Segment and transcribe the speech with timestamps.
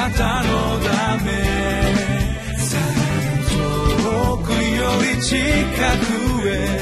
[0.00, 1.30] なたのため
[3.50, 6.80] 遠くより近くへ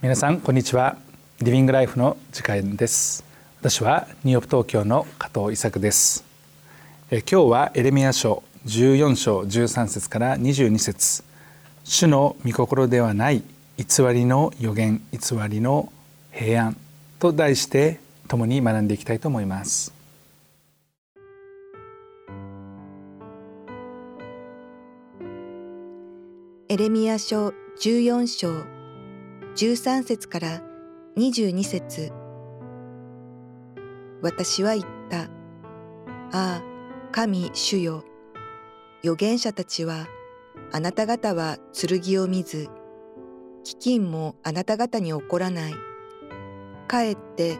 [0.00, 0.96] 皆さんこんにちは。
[1.42, 3.24] リビングライフの時間です。
[3.60, 6.24] 私はニューヨーク東京の加藤伊作です。
[7.10, 11.29] え今日はエレミア書14章13節から22節。
[11.92, 13.42] 主の御心ではない
[13.76, 15.92] 偽りの予言偽りの
[16.30, 16.76] 平安
[17.18, 17.98] と題して
[18.28, 19.92] 共に学んでいきたいと思います
[26.68, 27.48] エレミア書
[27.82, 28.52] 14章
[29.56, 30.62] 13節から
[31.16, 32.12] 22節
[34.22, 35.22] 私は言った。
[35.22, 35.28] あ
[36.30, 36.62] あ、
[37.10, 38.04] 神主よ。
[39.02, 40.06] 預言者たちは、
[40.72, 42.68] あなた方は剣を見ず、
[43.64, 45.74] 飢饉もあなた方に起こらない。
[46.86, 47.58] かえって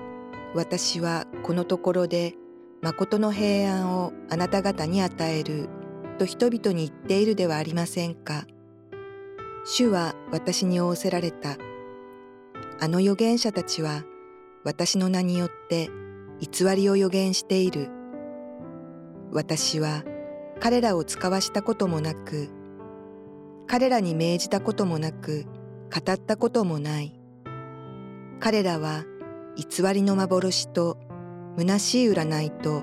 [0.54, 2.34] 私はこのところで
[2.82, 5.68] 誠の平安をあなた方に与える
[6.18, 8.46] と人々に言っているではありませんか。
[9.64, 11.56] 主は私に仰せられた。
[12.80, 14.04] あの預言者たちは
[14.64, 15.90] 私の名によって
[16.40, 17.90] 偽りを預言している。
[19.32, 20.02] 私は
[20.60, 22.48] 彼らを使わしたこともなく、
[23.70, 25.44] 彼らに命じたこともなく、
[25.94, 27.14] 語ったこともない。
[28.40, 29.04] 彼らは
[29.54, 30.98] 偽りの幻と
[31.56, 32.82] 虚しい占いと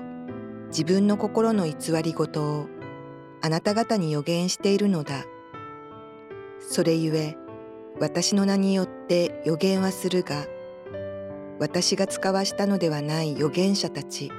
[0.68, 2.66] 自分の心の偽りごとを
[3.42, 5.26] あなた方に予言しているのだ。
[6.58, 7.36] それゆえ、
[8.00, 10.46] 私の名によって予言はするが、
[11.60, 14.30] 私が使わしたのではない預言者たち。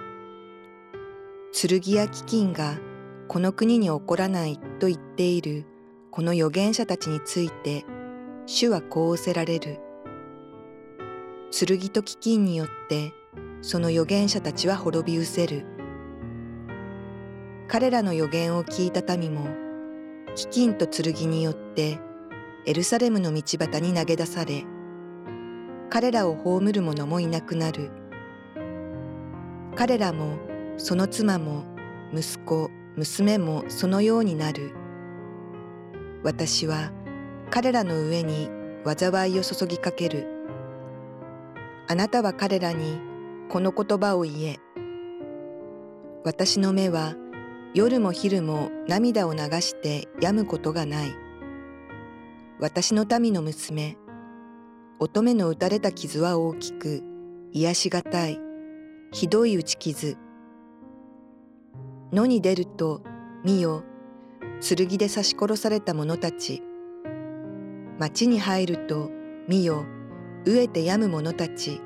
[1.51, 2.79] 剣や飢饉が
[3.27, 5.67] この国に起こらないと言っている
[6.11, 7.85] この預言者たちについて、
[8.47, 9.79] 主はこうおせられる。
[11.51, 13.13] 剣と飢饉によって
[13.61, 15.65] その預言者たちは滅び失せる。
[17.67, 19.45] 彼らの預言を聞いた民も、
[20.35, 21.99] 飢饉と剣によって
[22.65, 24.65] エルサレムの道端に投げ出され、
[25.89, 27.91] 彼らを葬る者もいなくなる。
[29.75, 30.37] 彼らも
[30.77, 31.65] その妻も
[32.13, 34.73] 息子、娘もそのようになる。
[36.23, 36.91] 私は
[37.49, 38.49] 彼らの上に
[38.85, 40.27] 災いを注ぎかける。
[41.87, 42.99] あなたは彼らに
[43.49, 44.59] この言葉を言え。
[46.23, 47.15] 私の目は
[47.73, 51.15] 夜も昼も涙を流して止むことがない。
[52.59, 53.95] 私の民の娘、
[54.99, 57.01] 乙女の打たれた傷は大きく、
[57.53, 58.37] 癒しがたい、
[59.13, 60.17] ひどい打ち傷。
[62.11, 63.01] 野に出ると、
[63.45, 63.83] 見よ、
[64.61, 66.61] 剣で刺し殺された者たち。
[67.97, 69.09] 町に入ると、
[69.47, 69.85] 見よ、
[70.45, 71.81] 飢えて病む者たち。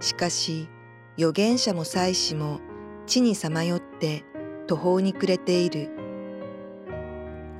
[0.00, 0.68] しかし、
[1.16, 2.60] 預言者も祭司も
[3.06, 4.24] 地にさまよって
[4.66, 5.90] 途方に暮れている。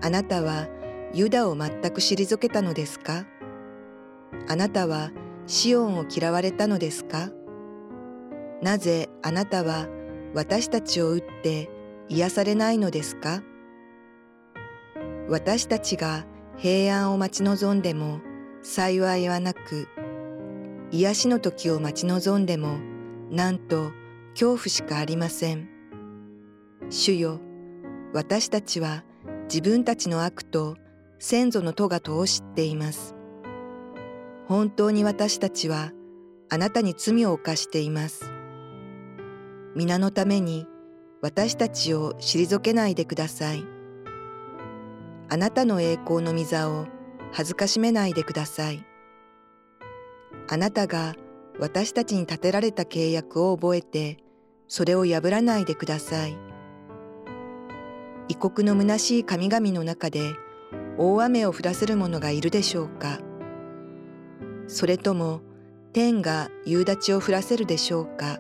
[0.01, 0.69] あなたは
[1.13, 3.25] ユダを全く退けたのですか？
[4.47, 5.11] あなたは
[5.47, 7.31] シオンを嫌われたのですか？
[8.63, 9.89] なぜあなたは
[10.35, 11.71] 私たちを打って
[12.09, 13.43] 癒されないのですか？
[15.29, 16.25] 私たちが
[16.57, 18.21] 平安を待ち望んでも
[18.63, 19.89] 幸いはなく、
[20.91, 22.79] 癒しの時を待ち望んでも
[23.31, 23.93] なんと
[24.31, 25.69] 恐怖しかありません。
[26.89, 27.41] 主よ、
[28.15, 29.05] 私たちは
[29.45, 30.77] 自分たちの悪と
[31.19, 33.15] 先祖の戸が通しています。
[34.47, 35.93] 本当に私たちは
[36.49, 38.33] あなたに罪を犯しています。
[39.77, 40.67] 皆のために
[41.21, 43.78] 私たちを退けないでください。
[45.29, 46.87] あなたの栄光の御座を
[47.33, 48.85] 恥ずかしめないでください。
[50.49, 51.15] あなたが
[51.59, 54.19] 私たちに立てられた契約を覚えて、
[54.69, 56.37] それを破らないでください。
[58.29, 60.35] 異国の虚しい神々の中で、
[61.01, 63.21] 大雨を降らせる者がいるでしょうか
[64.67, 65.41] それとも
[65.93, 68.39] 天が夕立を降らせるでしょうか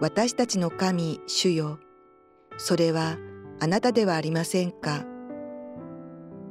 [0.00, 1.80] 私たちの神主よ
[2.56, 3.16] それは
[3.60, 5.04] あなたではありませんか？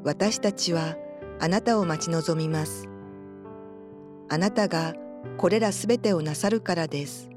[0.04, 0.98] 私たちは
[1.40, 2.90] あなたを待ち望みます。
[4.28, 4.94] あなたが
[5.38, 7.30] これらすべてをなさるからです。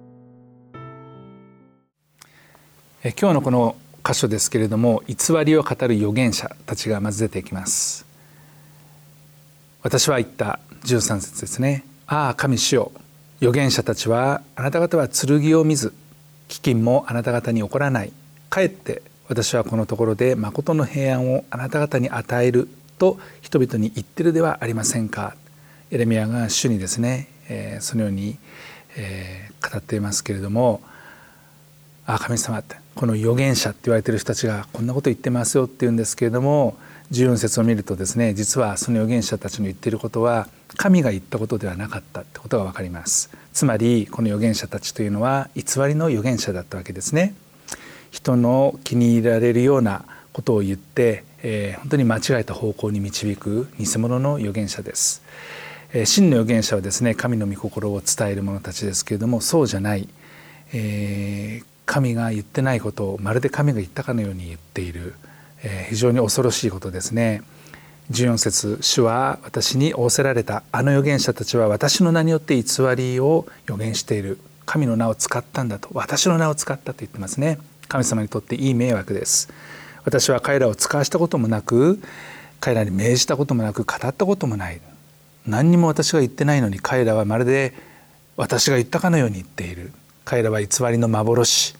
[3.05, 8.05] え今日のこの箇所ですけれども偽りを語る預言者たちがまず出てきます。
[9.82, 11.84] 私は言った13節ですね。
[12.08, 12.93] ああ神主よ。
[13.40, 15.94] 預言者たちはあなた方は剣を見ず
[16.49, 18.12] 飢饉もあなた方に起こらない。
[18.49, 22.68] かえって私はこのところで誠の平安をあなた方に与える
[22.98, 25.36] と人々に言ってるではありませんか。
[25.92, 28.38] エレミアが主にですね、えー、そのように、
[28.96, 30.80] えー、語っていますけれども
[32.06, 36.76] 「あ神様」ってこの預言者って言われてる人たちがこんなこと言ってますよって言うんですけれども
[37.12, 43.30] 14節を見るとですね実はその預言者たちの言っていることは神が言ったことではなかったってことが分かります。
[43.52, 47.34] つまりこの預言者たちというのは偽りの預言者だったわけですね。
[48.10, 55.22] 人の気に入られるようなことを言って、えー、本当に間違えた方向に導く偽物の預言者です、
[55.92, 60.08] えー、真の預言者はですね神の御心を伝える者たちですけれどもそうじゃない、
[60.72, 65.14] えー、神が言ってないことをまるで神が言ったかのように言っている、
[65.62, 67.42] え非常に恐ろしいことですね。
[68.12, 72.64] 14節主は私に仰せられたあの預言者たちは私の名によって偽
[72.96, 74.38] りを予言している。
[74.66, 75.88] 神の名を使ったんだと。
[75.94, 77.58] 私の名を使ったと言ってますね。
[77.90, 79.52] 神様にとっていい迷惑です。
[80.04, 82.00] 私は彼らを使わしたこともなく
[82.60, 84.81] 彼らに命じたこともなく語ったこともない。
[85.44, 87.75] 何にも私が言ってないのに彼らはまるで
[88.37, 89.92] 私が言ったかのように言っている。
[90.25, 91.75] 彼らは偽りの幻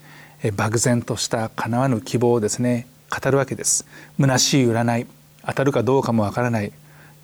[0.57, 3.87] 漠然とした叶わぬ希望をですね語るわけです。
[4.19, 5.07] 虚しい占い
[5.47, 6.73] 当たるかどうかもわからない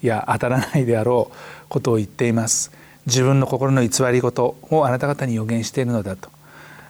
[0.01, 1.37] いや当たらないであろう
[1.69, 2.71] ことを言っています。
[3.07, 6.36] 自分の心の偽り事をあなた方に予言しているのだと。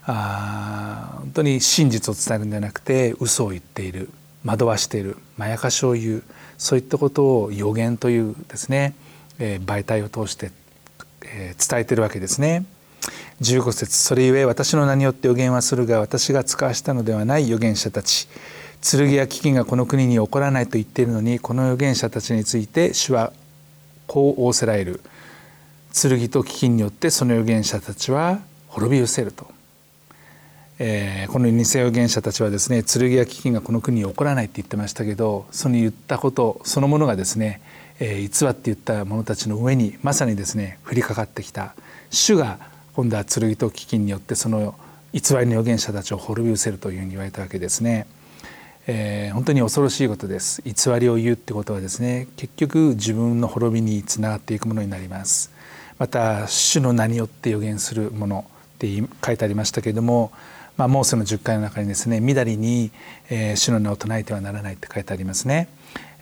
[0.06, 4.08] あ本当に真実を伝えるんじゃなくて嘘を言っている
[4.44, 6.22] 惑わしているまやかしを言う
[6.58, 8.94] そういったことを予言というですね、
[9.38, 10.52] えー、媒体を通して、
[11.22, 12.64] えー、伝えてるわけですね。
[13.42, 18.28] 15節それゆえ私の名によって予言はするが私が使わしたのではない預言者たち。
[18.82, 23.32] 剣や飢饉がこの国に起こらないと言っているのにこの預言者たちについて主は
[24.06, 25.00] こう仰せられる。
[25.92, 29.50] 剣と飢饉によってその預言者たちは滅び失せると、
[30.78, 37.62] えー、この偽預言者たちはですね剣や飢饉がこの国に起こらないって言ってましたけどその言ったことそのものがですね、
[37.98, 41.74] えー、偽って言った者たちの上にまさにですね降りかかってきた。
[42.10, 42.58] 主が
[42.94, 44.74] 今度は剣と飢饉によってその
[45.12, 48.06] 偽りの預言者たちを滅び失せるというふうに言われたわけですね。
[48.86, 50.62] えー、本当に恐ろしいことです。
[50.62, 55.50] 偽りを言うってことはですね結局自分の滅びにつながっていくものになります。
[55.98, 58.44] また主の名によって予言するもの。
[58.76, 58.86] って
[59.24, 60.30] 書いてありましたけれども、
[60.76, 62.90] まあ、モーセの10回の中にですね「みだりに、
[63.30, 65.68] えー、主の名を唱えてはならない」って書いてありますね、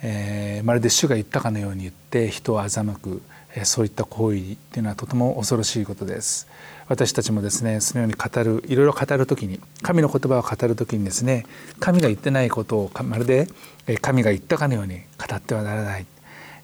[0.03, 3.23] えー、まるで主が言ったかのように言って人を欺く
[3.65, 6.49] そういった行為っていうのはとても恐ろしいことです。
[6.89, 11.47] 私たちもですねそのように語るいろいろ語る時に神の言葉を語る時にですね
[11.81, 13.49] 神が言ってないことをまるで
[14.03, 16.07] 神が言ったかのように語ってはならない、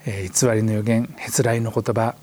[0.06, 2.14] え偽りの予言へつらいの言葉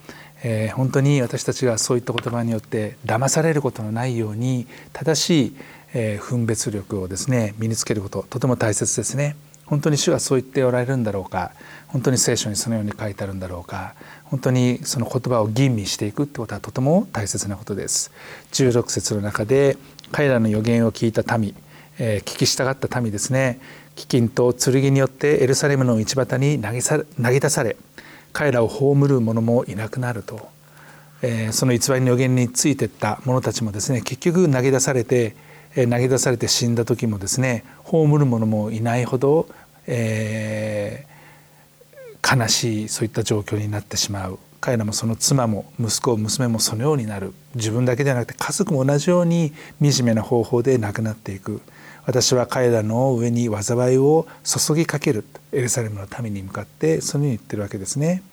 [0.44, 5.56] えー、本当に私たちがそういった言葉によって騙されることのないように正しい、
[5.94, 9.36] えー、分別力をですね身につけることとても大切ですね。
[9.66, 11.52] 本当に主はそう言っておられるんだろうか。
[11.88, 13.96] 本当に聖書にそのように書いてあるんだろうか。
[14.24, 18.12] 本当にその言葉を吟味していくってことはとても大切なことです。
[18.54, 19.78] 16節の中で
[20.12, 21.54] 彼らの予言を聞いた民、
[22.00, 23.60] えー、聞き従った民ですね。
[23.98, 27.76] 飢饉と剣によってエルサレムの道端に投げさ投げ出され
[28.38, 30.48] 彼らを葬る者もいなくなると、
[31.24, 35.36] えー、その偽りの予言についてった者たちもですね結局投げ出されて
[35.76, 39.50] え投げ出されて死んだ時もですね葬る者もいないほど、
[39.88, 44.38] えー、悲しいそういった状況になってしまう。
[44.62, 47.34] 彼らもその妻も息子娘もそのようになる。
[47.56, 49.52] 自分だけではなくて家族も同じように
[49.82, 51.60] 惨めな方法で亡くなっていく。
[52.08, 58.24] 私は彼らの上に災いを注ぎかけるエルサレムの民に向かってそのように言ってるわけですね。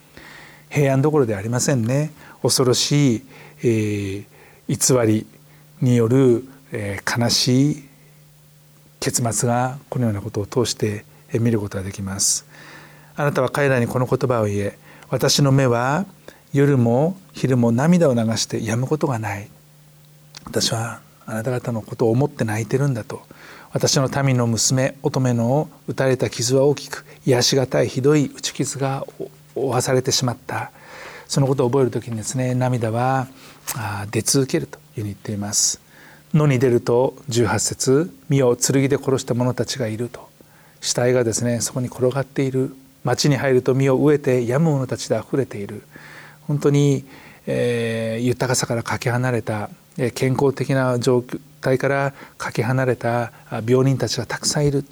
[0.69, 2.11] 平安どころではありませんね。
[2.41, 3.25] 恐ろしい、
[3.59, 5.27] えー、偽り
[5.81, 7.83] によるえ悲しい
[8.99, 12.45] 結末がこのようなことを通して見ることができます。
[13.15, 14.77] あなたは彼らにこの言葉を言え
[15.09, 16.05] 私の目は
[16.53, 19.49] 夜も昼も涙を流して止むことがない。
[20.45, 23.21] 私はあなた方のことを思って泣いてるんだと。
[23.75, 29.05] 私の民の娘乙女の打たれた傷は大きく癒しがたいひどい打ち傷が
[29.53, 30.71] 負わされてしまった。
[31.27, 33.27] そのことを覚える時にですね涙は
[34.11, 35.81] 出続けるというふうに言っています。
[36.33, 40.29] 野に出ると18節身を剣で殺した者たちがいると。
[40.79, 42.73] 死体がですねそこに転がっている。
[43.03, 45.83] 町に入ると身を飢えて病む者たちであふれている。
[46.47, 47.03] 本当に、
[47.45, 49.69] えー、豊かさからかけ離れた
[50.13, 51.25] 健康的な状
[51.65, 53.31] 態からかけ離れた
[53.67, 54.85] 病人たちがたくさんいる。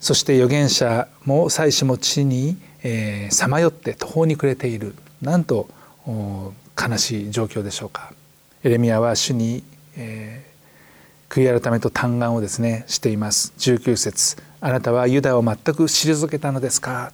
[0.00, 2.56] そして預言者も祭司も地に
[3.30, 4.94] さまよって途方に暮れている。
[5.22, 5.68] なんと
[6.06, 8.12] 悲しい状況でしょうか。
[8.62, 9.62] エレミアは主に
[9.98, 13.52] えー、悔い改めと嘆願をですねしています。
[13.58, 14.36] 19節。
[14.60, 17.12] あなたはユダを全く退けたのですか。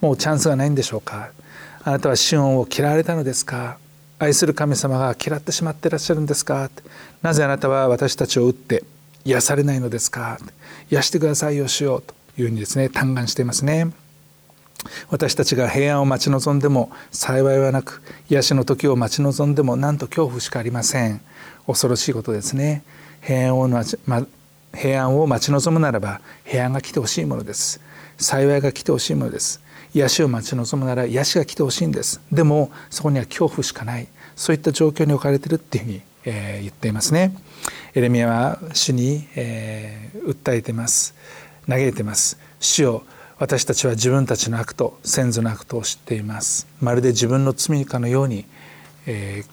[0.00, 1.30] もうチャンスがないんでしょうか。
[1.82, 3.78] あなたはシオンを嫌われたのですか。
[4.18, 6.70] 愛する神様が嫌ってしまっていらっしゃるんですか？
[7.22, 8.82] なぜあなたは私たちを打って
[9.24, 10.38] 癒されないのですか？
[10.90, 13.92] 癒してくださいよしようというふうにですね嘆願していますね。
[15.10, 21.20] 私たちが平安を待ち望んでも幸いはなく癒しの時を待ち望んでもなんと恐怖しかありません。
[21.66, 22.84] 恐ろしいことですね。
[23.20, 24.24] 平安を待ち、ま、
[24.72, 27.80] 平安を待ち望むならば平安が来てほしいものです。
[28.16, 29.60] 幸いが来てほしいものです。
[29.96, 32.20] 癒しを待ち望むなら癒しが来てほしいんです。
[32.30, 34.06] でもそこには恐怖しかない。
[34.36, 37.34] そういった状況に置かれてるっていうふうに、えー、言っていますね。
[37.94, 41.14] エレミアは主に、えー、訴えてます。
[41.66, 42.38] 嘆いてます。
[42.60, 43.04] 主よ
[43.38, 46.66] 私たちは自分たちの悪と先祖の悪とを知っています。
[46.80, 48.44] まるで自分の罪かのように、
[49.06, 49.44] え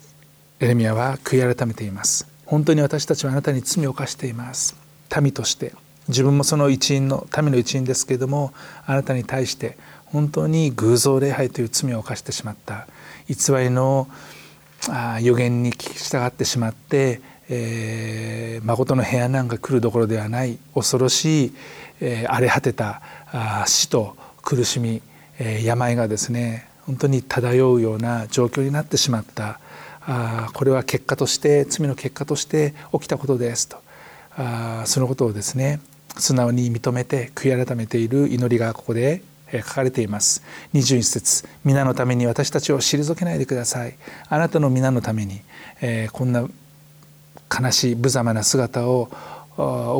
[0.60, 2.28] ー、エレミアは悔い改めています。
[2.46, 4.76] 本当に私たちはあなたに罪を犯しています。
[5.22, 5.74] 民として。
[6.10, 8.54] 自分もその一員の民の一員ですけれども
[8.86, 9.78] あなたに対して
[10.14, 12.88] 本当に偶像礼拝という罪を犯してしまった。
[13.28, 14.08] 偽りの
[15.22, 21.54] 予言に従ってしまって、えー、誠の平安なんか来るどころではない恐ろしい、
[22.00, 23.02] えー、荒れ果てた
[23.66, 25.02] 死と苦しみ、
[25.40, 29.60] えー、病がですね本当に漂うような状況になってしまった。
[30.06, 33.78] あこれは結果として罪の結果として起きたことですと。
[34.36, 35.80] あそのことをですね
[36.18, 39.22] 素直に認めて悔い改めている祈りがここで
[39.62, 40.42] 書かれています。
[40.74, 41.46] 21節。
[41.64, 43.96] 皆のために私たちを退けないでください。
[44.30, 45.42] あなたの皆のために、
[45.82, 46.48] えー、こんな
[47.62, 49.10] 悲しい無様な姿を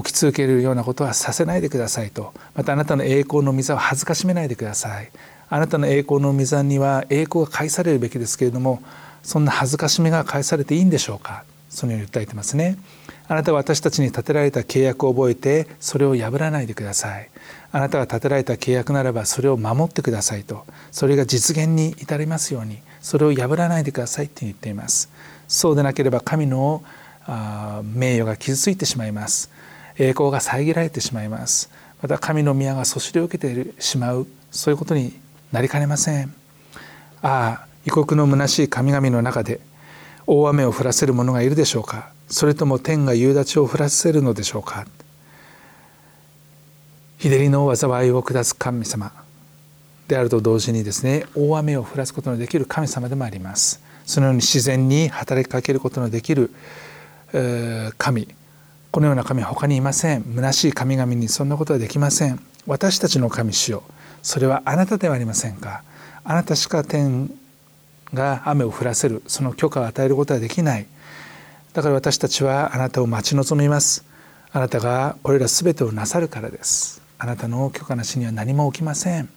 [0.04, 2.34] 起き続けるようなことはさせないでくださいと。
[2.56, 5.12] またあなたの栄光の御座を恥ずかしめないでください。
[5.50, 8.82] あなたの栄光の御座には栄光が返されるべきですけれども
[9.22, 11.44] そんな恥ずかしめが返されていいんでしょうか？
[11.74, 12.78] そのように訴えてますね。
[13.28, 17.30] あなたは私たちに立てられた契約を覚えてそれを破らないでください。
[17.72, 20.66] あなたが立てられた契約ならばそれを守ってくださいと。
[20.92, 22.80] それが実現に至りますように。
[23.02, 25.10] それを破らないでくださいって言っています。
[25.48, 26.84] そうでなければ神の
[27.84, 29.50] 名誉が傷ついてしまいます。
[29.98, 31.70] 栄光が遮られてしまいます。
[32.02, 34.28] また神の宮がそしりを受けてしまう。
[34.52, 35.14] そういうことに
[35.52, 36.34] なりかねません。
[37.22, 39.60] ああ異国の虚しい神々の中で
[40.26, 42.12] 大雨を降らせる者がいるでしょうか？
[42.28, 44.86] それとも天が夕立を降らせるのでしょうか？
[47.20, 49.12] 日照りの災いを下す神様。
[50.08, 53.82] であると同時にですね大雨を降らすことのできる神様でもあります。
[54.06, 56.52] そのように自然に働きかけることのできる
[57.98, 58.28] 神。
[58.92, 60.24] このような神は他にいません。
[60.36, 62.40] 虚しい神々にそんなことはできません。
[62.68, 63.84] 私たちの神主よ。
[64.22, 65.84] それはあなたではありませんか？
[66.24, 67.30] あなたしか天
[68.14, 69.24] が雨を降らせる。
[69.28, 70.86] その許可を与えることはできない。
[71.74, 74.06] だから私たちはあなたを待ち望みます。
[74.52, 77.02] あなたがこれら全てをなさるからです。
[77.18, 79.30] あなたの許可なしには何も起きません。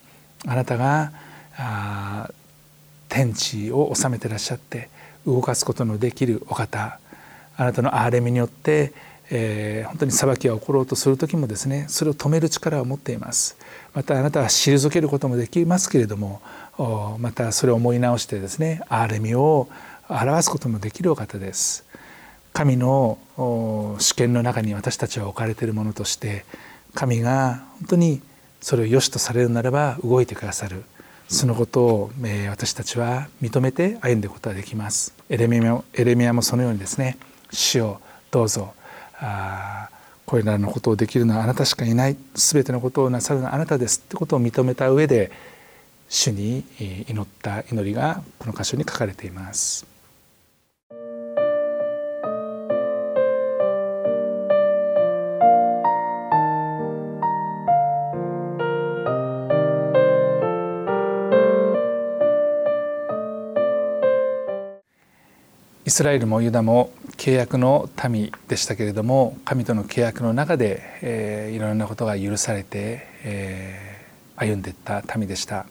[0.47, 1.13] あなたが
[1.57, 2.31] あ
[3.09, 4.91] 天地を治めてらっしゃって
[5.27, 6.99] 動かすことのできるお方。
[7.57, 8.93] あなたの憐れみによって、
[9.31, 13.57] えー、本当に裁きが起ころうとする時もですねそれを止める力を持っています。
[13.95, 16.41] またあなたは退けることもできますけれども
[17.19, 19.69] またそれを思い直してですね憐れみを
[20.09, 21.85] 表すこともできるお方です。
[22.53, 26.47] 神の主権の中に私たちは置かれているものとして
[26.95, 28.23] 神が本当に
[28.61, 30.85] それを良しとされるならば動いてくださる。
[31.29, 35.13] そのことを、え私たちは認めて歩んでいくことができます。
[35.29, 37.19] エレミアもエレミアもそのようにですね
[37.51, 38.75] 主をどうぞ
[39.21, 39.89] あ
[40.27, 45.31] これらのことをできるのはあなたしかいない全てのことをなさるのはあなたですってことを認めた上で
[46.09, 46.65] 主に
[47.09, 49.87] 祈った祈りがこの箇所に書かれています。
[65.85, 75.67] イスラエルもユダも契約の民でしたけれども神との契約の中で、えー、いろんなことが許されて、えー、歩んでいった民でした。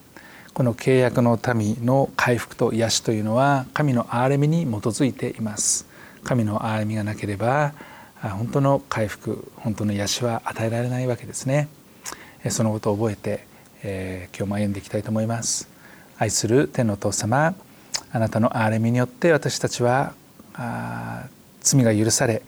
[0.54, 5.86] この契約の民の回復と癒しというのは神の憐れみに基づいています。
[6.24, 7.74] 神の憐れみがなければ
[8.22, 11.68] 本当の回復本当の癒しは与えられないわけですね。
[12.48, 13.46] そのことを覚えて、
[13.82, 15.68] えー、今日も歩んでいきたいと思います。
[16.18, 17.54] 愛する天のお父様
[18.10, 20.14] あなたの憐れみによって私たちは
[21.66, 22.42] 罪が許され、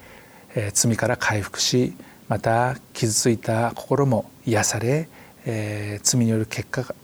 [0.54, 1.92] え、罪から回復し
[2.28, 5.08] また傷ついた心も癒され、
[5.44, 6.94] え、罪による結果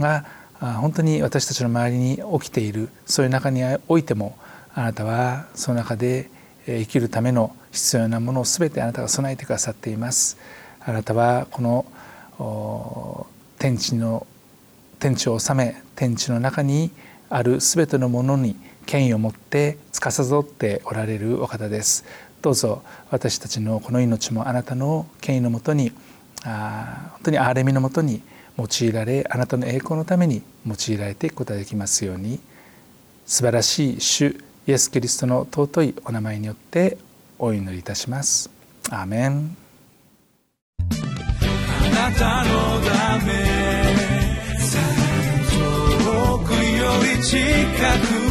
[0.00, 0.24] が
[0.58, 4.38] 本当に私たちの周りに起きているそういう中においても
[4.74, 6.30] あなたはその中で
[6.64, 10.38] 生きるための必要なものを全てあなたが備えてくださっています。
[10.80, 11.60] あなたはこ
[12.38, 13.26] の
[13.58, 14.26] 天地の
[14.98, 16.90] 天地を治め天地の中に
[17.28, 22.04] ある全てのものに権威を持って司っておられるお方です。
[22.40, 25.92] どうぞ私たちのこの命もあなたの権威のもとに
[26.44, 28.22] あ本当に憐れみのもとに
[28.58, 32.40] 用いられあなたの栄光のために用いられていくことができますように。
[33.26, 34.36] 素晴らしい主
[34.66, 36.98] イエス・キリストの尊いお名前によって
[37.38, 38.50] お祈りいたします。
[38.90, 39.56] アメン。
[40.80, 43.32] あなたのため
[45.50, 46.58] 遠くよ
[47.16, 47.38] り近
[48.18, 48.21] く